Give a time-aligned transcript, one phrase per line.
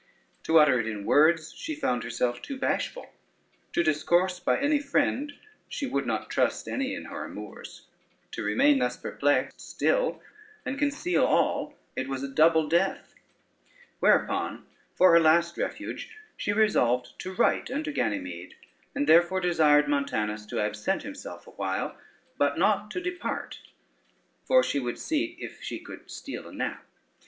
[0.45, 3.13] To utter it in words she found herself too bashful;
[3.73, 5.31] to discourse by any friend
[5.69, 7.85] she would not trust any in her amours;
[8.31, 10.19] to remain thus perplexed still
[10.65, 13.13] and conceal all, it was a double death.
[13.99, 18.55] Whereupon, for her last refuge, she resolved to write unto Ganymede,
[18.95, 21.95] and therefore desired Montanus to absent himself a while,
[22.39, 23.59] but not to depart,
[24.45, 26.87] for she would see if she could steal a nap.